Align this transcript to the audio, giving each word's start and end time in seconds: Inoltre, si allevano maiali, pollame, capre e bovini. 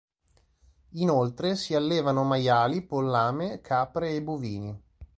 Inoltre, 0.93 1.55
si 1.55 1.75
allevano 1.75 2.23
maiali, 2.23 2.81
pollame, 2.81 3.61
capre 3.61 4.15
e 4.15 4.23
bovini. 4.23 4.81